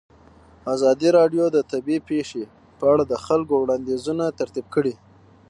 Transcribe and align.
ازادي 0.73 1.09
راډیو 1.17 1.45
د 1.51 1.57
طبیعي 1.71 1.99
پېښې 2.09 2.43
په 2.79 2.85
اړه 2.93 3.03
د 3.07 3.13
خلکو 3.25 3.53
وړاندیزونه 3.59 4.25
ترتیب 4.39 4.65
کړي. 4.75 4.93